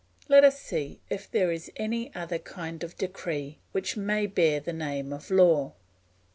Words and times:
Let 0.27 0.43
us 0.43 0.59
see 0.59 0.99
if 1.11 1.29
there 1.29 1.51
is 1.51 1.71
any 1.75 2.11
other 2.15 2.39
kind 2.39 2.83
of 2.83 2.97
decree 2.97 3.59
which 3.71 3.95
may 3.95 4.25
bear 4.25 4.59
the 4.59 4.73
name 4.73 5.13
of 5.13 5.29
law. 5.29 5.73